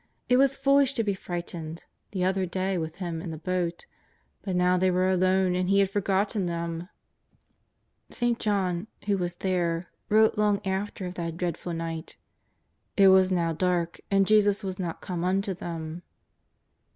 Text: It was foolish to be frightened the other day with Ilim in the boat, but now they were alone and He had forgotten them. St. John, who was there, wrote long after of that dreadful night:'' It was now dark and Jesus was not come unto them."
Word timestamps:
It 0.29 0.37
was 0.37 0.55
foolish 0.55 0.93
to 0.93 1.03
be 1.03 1.13
frightened 1.13 1.85
the 2.09 2.23
other 2.23 2.47
day 2.47 2.75
with 2.75 2.95
Ilim 2.97 3.21
in 3.21 3.29
the 3.29 3.37
boat, 3.37 3.85
but 4.41 4.55
now 4.55 4.75
they 4.75 4.89
were 4.89 5.11
alone 5.11 5.53
and 5.53 5.69
He 5.69 5.77
had 5.77 5.91
forgotten 5.91 6.47
them. 6.47 6.89
St. 8.09 8.39
John, 8.39 8.87
who 9.05 9.15
was 9.19 9.35
there, 9.35 9.91
wrote 10.09 10.39
long 10.39 10.59
after 10.65 11.05
of 11.05 11.13
that 11.13 11.37
dreadful 11.37 11.73
night:'' 11.75 12.17
It 12.97 13.09
was 13.09 13.31
now 13.31 13.53
dark 13.53 14.01
and 14.09 14.25
Jesus 14.25 14.63
was 14.63 14.79
not 14.79 15.01
come 15.01 15.23
unto 15.23 15.53
them." 15.53 16.01